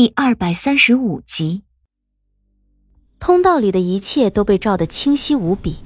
[0.00, 1.60] 第二百三十五集，
[3.18, 5.76] 通道里的一切都被照得清晰无比，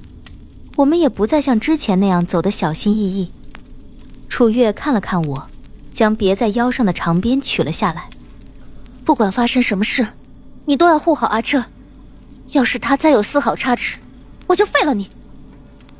[0.77, 3.29] 我们也不再像之前那样走得小心翼翼。
[4.29, 5.49] 楚月看了看我，
[5.93, 8.07] 将别在腰上的长鞭取了下来。
[9.03, 10.07] 不管发生什么事，
[10.63, 11.65] 你都要护好阿彻。
[12.51, 13.97] 要是他再有丝毫差池，
[14.47, 15.09] 我就废了你。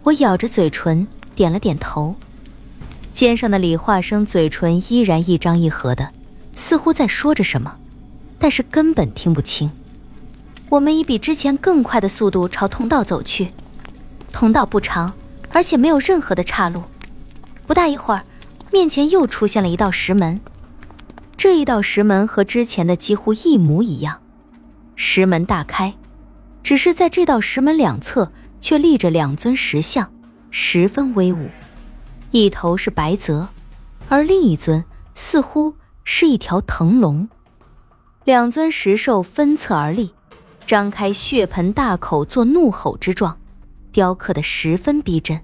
[0.04, 1.06] 我咬着嘴唇，
[1.36, 2.16] 点了点头。
[3.12, 6.12] 肩上的李化生嘴唇依然一张一合的，
[6.56, 7.80] 似乎在说着什么。
[8.46, 9.72] 但是根本听不清。
[10.70, 13.50] 我们以比之前更快的速度朝通道走去，
[14.32, 15.12] 通道不长，
[15.50, 16.84] 而且没有任何的岔路。
[17.66, 18.24] 不大一会儿，
[18.72, 20.40] 面前又出现了一道石门。
[21.36, 24.22] 这一道石门和之前的几乎一模一样，
[24.96, 25.96] 石门大开，
[26.62, 30.14] 只是在这道石门两侧却立着两尊石像，
[30.52, 31.50] 十分威武。
[32.30, 33.48] 一头是白泽，
[34.08, 34.86] 而另一尊
[35.16, 37.28] 似乎是一条腾龙。
[38.26, 40.10] 两尊石兽分侧而立，
[40.66, 43.38] 张开血盆大口做怒吼之状，
[43.92, 45.42] 雕刻的十分逼真，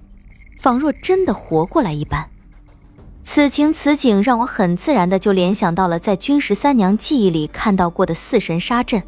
[0.60, 2.28] 仿若真的活过来一般。
[3.22, 9.00] 此情此景让我很自然的就联想到了在君十三娘记忆里看到过的四神杀阵，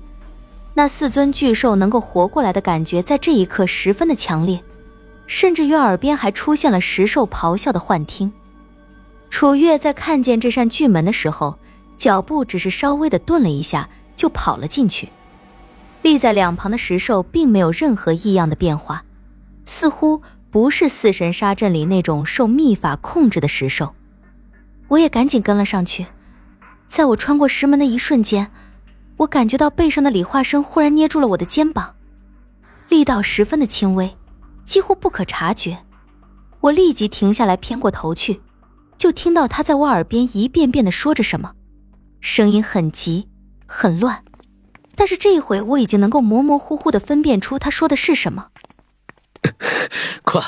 [0.74, 4.62] 那四尊巨兽能够活过来的感觉，在这一刻十分的强烈，
[5.26, 8.32] 甚至于耳边还出现了石兽咆哮的幻听。
[9.30, 11.58] 楚月在看见这扇巨门的时候。
[11.96, 15.08] 脚步只是稍微的顿了一下，就跑了进去。
[16.02, 19.04] 立在两旁的石兽并没有任何异样的变化，
[19.64, 23.94] 似乎不是四神杀阵里那种受秘法控制的石兽。
[24.88, 26.06] 我也赶紧跟了上去。
[26.86, 28.50] 在我穿过石门的一瞬间，
[29.16, 31.94] 我感觉到背上的李化生忽然捏住了我的肩膀，
[32.88, 34.14] 力道十分的轻微，
[34.64, 35.78] 几乎不可察觉。
[36.60, 38.42] 我立即停下来，偏过头去，
[38.96, 41.54] 就听到他在我耳边一遍遍的说着什么。
[42.24, 43.28] 声音很急，
[43.66, 44.24] 很乱，
[44.96, 48.48] 但是这一回我已经能够模模糊糊的分辨出他说的是什么。
[50.24, 50.42] 快，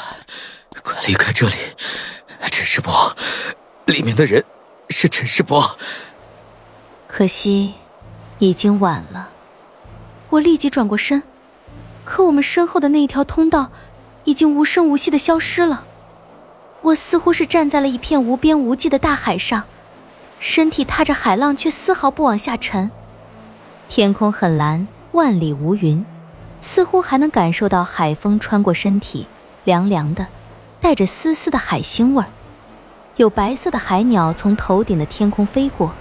[0.82, 1.54] 快离开这里！
[2.50, 3.14] 陈世伯，
[3.84, 4.42] 里面的人
[4.88, 5.78] 是陈世伯。
[7.06, 7.74] 可惜，
[8.38, 9.28] 已经晚了。
[10.30, 11.22] 我立即转过身，
[12.06, 13.70] 可我们身后的那一条通道
[14.24, 15.84] 已经无声无息的消失了。
[16.80, 19.64] 我似乎是站在了一片无边无际的大海上。
[20.38, 22.90] 身体踏着海浪，却丝毫不往下沉。
[23.88, 26.04] 天空很蓝，万里无云，
[26.60, 29.26] 似乎还能感受到海风穿过身体，
[29.64, 30.26] 凉凉的，
[30.80, 32.28] 带着丝丝的海腥味儿。
[33.16, 35.92] 有白色的海鸟从头顶的天空飞过，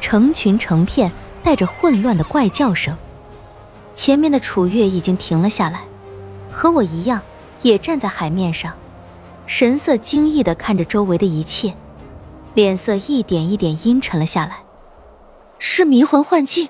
[0.00, 2.96] 成群成片，带着混乱的怪叫声。
[3.94, 5.80] 前面的楚月已经停了下来，
[6.50, 7.20] 和我一样，
[7.60, 8.72] 也站在海面上，
[9.46, 11.74] 神色惊异地看着周围的一切。
[12.54, 14.64] 脸色一点一点阴沉了下来。
[15.58, 16.68] 是迷魂幻境，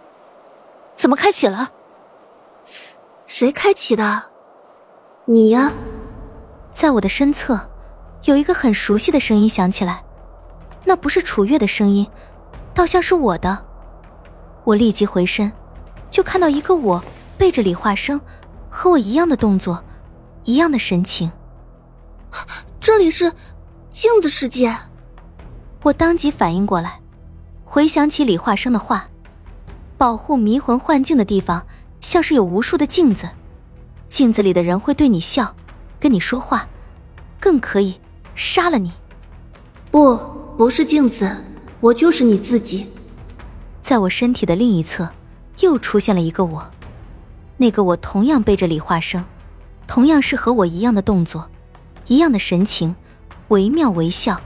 [0.95, 1.73] 怎么开启了？
[3.27, 4.25] 谁开启的？
[5.25, 5.73] 你呀。
[6.73, 7.69] 在我的身侧，
[8.25, 10.03] 有一个很熟悉的声音响起来，
[10.85, 12.09] 那不是楚月的声音，
[12.75, 13.65] 倒像是我的。
[14.65, 15.53] 我立即回身，
[16.09, 17.03] 就看到一个我
[17.37, 18.21] 背着李化生，
[18.71, 19.83] 和我一样的动作，
[20.45, 21.33] 一样的神情。
[22.81, 23.33] 这里是
[23.91, 24.77] 镜子世界。
[25.83, 27.01] 我当即反应过来，
[27.65, 29.09] 回想起李化生的话
[29.99, 31.67] ：“保护迷魂幻境的地方，
[32.01, 33.29] 像是有无数的镜子，
[34.09, 35.53] 镜子里的人会对你笑，
[35.99, 36.69] 跟你说话，
[37.41, 38.01] 更可以
[38.37, 38.93] 杀了你。”
[39.91, 40.17] 不，
[40.57, 41.37] 不是镜子，
[41.81, 42.87] 我就是你自己。
[43.83, 45.11] 在我身体的另一侧，
[45.59, 46.65] 又出现了一个我，
[47.57, 49.25] 那个我同样背着李化生，
[49.89, 51.51] 同样是和我一样的动作，
[52.07, 52.95] 一样的神情，
[53.49, 54.41] 惟妙惟肖。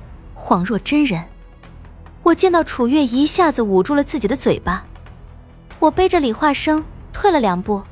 [0.47, 1.25] 恍若真人，
[2.23, 4.87] 我见到楚月一下子捂住了自己的嘴巴。
[5.81, 7.83] 我背着李化生退了两步，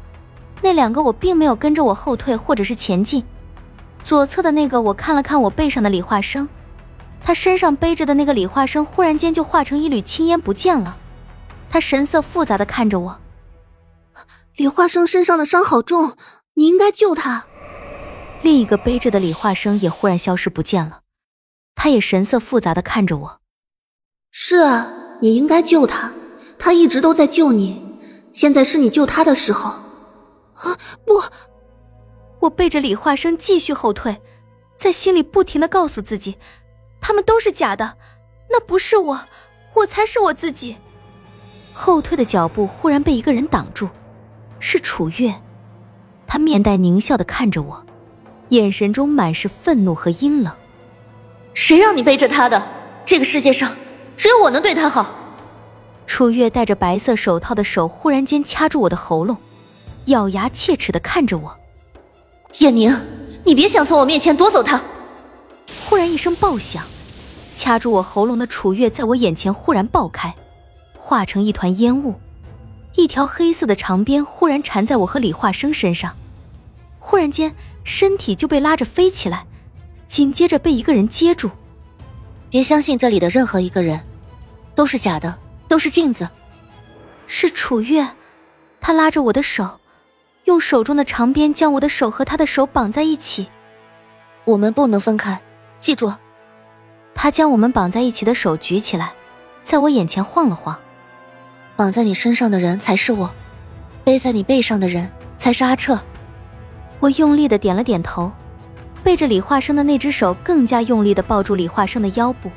[0.62, 3.24] 那两个我并没有跟着我后退或者是前进。
[4.04, 6.48] 左侧的那个我看了看我背上的李化生，
[7.20, 10.96] 他身上背着的那个李化生忽然间就化成一缕青烟不见了。
[11.68, 13.18] 他神色复杂的看着我，
[14.54, 16.12] 李化生身上的伤好重，
[16.54, 17.46] 你应该救他。
[18.42, 21.00] 另一个背着的李化生也忽然消失不见了。
[21.74, 23.40] 他也神色复杂的看着我。
[24.30, 26.12] 是啊，你应该救他，
[26.58, 27.82] 他一直都在救你，
[28.32, 29.70] 现在是你救他的时候。
[30.54, 31.22] 啊，不！
[32.40, 34.20] 我背着李化生继续后退，
[34.76, 36.36] 在心里不停的告诉自己，
[37.00, 37.96] 他们都是假的，
[38.50, 39.20] 那不是我，
[39.74, 40.76] 我才是我自己。
[41.72, 43.88] 后退的脚步忽然被一个人挡住，
[44.60, 45.34] 是楚月，
[46.26, 47.86] 他面带狞笑的看着我，
[48.50, 50.54] 眼神中满是愤怒和阴冷。
[51.54, 52.62] 谁让你背着他的？
[53.06, 53.74] 这个世界上
[54.16, 55.14] 只有我能对他好。
[56.06, 59.36] 楚月戴着白色手套的手忽然间掐住我的喉咙，
[60.06, 61.56] 咬牙切齿的看着我。
[62.58, 62.94] 叶宁，
[63.44, 64.82] 你别想从我面前夺走他！
[65.88, 66.82] 忽然一声爆响，
[67.54, 70.34] 掐住我喉咙的楚月在我眼前忽然爆开，
[70.98, 72.14] 化成一团烟雾，
[72.94, 76.16] 一条黑色的长鞭忽然缠在我和李化生身上，
[76.98, 77.54] 忽然间
[77.84, 79.46] 身体就被拉着飞起来，
[80.08, 81.50] 紧接着被一个人接住。
[82.50, 84.00] 别相信这里的任何一个人，
[84.74, 85.38] 都是假的。
[85.66, 86.28] 都是镜子，
[87.26, 88.06] 是楚月，
[88.82, 89.80] 他拉着我的手，
[90.44, 93.48] 用手中的长鞭将我的手和他的手绑在一起。
[94.44, 95.40] 我们不能分开，
[95.78, 96.12] 记住。
[97.14, 99.14] 他将我们绑在一起的手举起来，
[99.64, 100.78] 在我眼前晃了晃。
[101.76, 103.30] 绑在你身上的人才是我，
[104.04, 105.98] 背在你背上的人才是阿彻。
[107.00, 108.30] 我用力的点了点头，
[109.04, 112.50] 背着李化生的那只手更加用力的抱住李化生的腰部，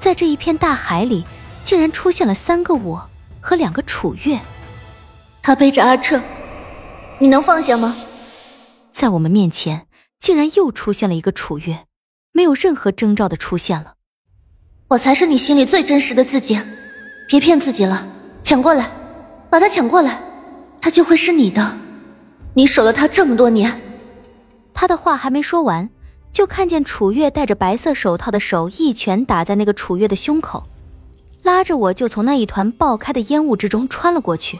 [0.00, 1.24] 在这一片大海里。
[1.64, 3.08] 竟然出现了三个我
[3.40, 4.40] 和两个楚月，
[5.40, 6.20] 他背着阿彻，
[7.20, 7.94] 你能放下吗？
[8.90, 9.86] 在我们面前，
[10.18, 11.84] 竟然又出现了一个楚月，
[12.32, 13.94] 没有任何征兆的出现了。
[14.88, 16.60] 我才是你心里最真实的自己，
[17.28, 18.04] 别骗自己了。
[18.42, 18.90] 抢过来，
[19.48, 20.20] 把他抢过来，
[20.80, 21.78] 他就会是你的。
[22.54, 23.80] 你守了他这么多年。
[24.74, 25.88] 他的话还没说完，
[26.32, 30.64] 就看见楚月戴着白色手套的手一拳打在那个楚月的胸口。
[31.42, 34.58] 拉着我就从那一团爆开的烟雾之中穿了过去。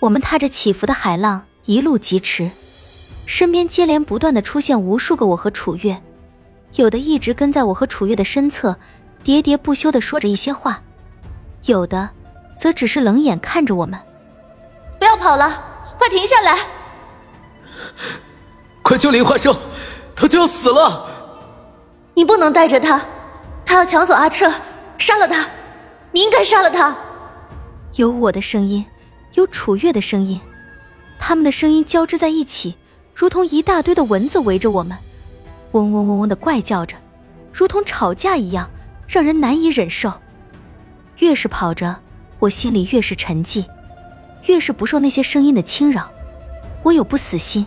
[0.00, 2.50] 我们踏着起伏的海浪一路疾驰，
[3.24, 6.02] 身边接连不断的出现无数个我和楚月，
[6.74, 8.76] 有的一直跟在我和楚月的身侧，
[9.24, 10.82] 喋喋不休的说着一些话，
[11.64, 12.10] 有的
[12.58, 13.98] 则只是冷眼看着我们。
[14.98, 16.58] 不要跑了，快停下来！
[18.86, 19.52] 快救林花生，
[20.14, 21.04] 他就要死了！
[22.14, 23.04] 你不能带着他，
[23.64, 24.48] 他要抢走阿彻，
[24.96, 25.44] 杀了他！
[26.12, 26.96] 你应该杀了他。
[27.96, 28.86] 有我的声音，
[29.34, 30.40] 有楚月的声音，
[31.18, 32.76] 他们的声音交织在一起，
[33.12, 34.96] 如同一大堆的蚊子围着我们，
[35.72, 36.94] 嗡嗡嗡嗡的怪叫着，
[37.52, 38.70] 如同吵架一样，
[39.08, 40.12] 让人难以忍受。
[41.18, 41.96] 越是跑着，
[42.38, 43.64] 我心里越是沉寂，
[44.44, 46.08] 越是不受那些声音的侵扰。
[46.84, 47.66] 我有不死心，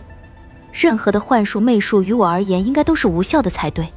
[0.72, 3.90] 任何的幻术媚术于我而言，应该都是无效的才对。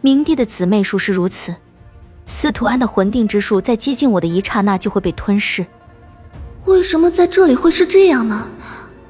[0.00, 1.54] 明帝的姊妹术是如此。
[2.26, 5.64] 司徒安的魂定之术在接近我的一刹那就会被吞噬。
[6.64, 8.50] 为什么在这里会是这样呢？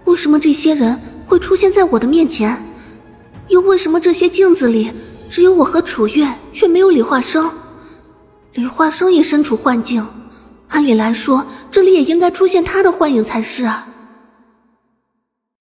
[0.04, 2.62] 为什么这些人会出现在我的面前？
[3.48, 4.92] 又为什么这些镜子里
[5.30, 7.50] 只有我和楚月，却没有李化生？
[8.52, 10.06] 李化生也身处幻境，
[10.68, 13.88] 按理来说，这里也应该出现他的幻影才是啊。